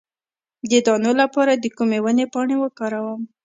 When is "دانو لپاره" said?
0.85-1.53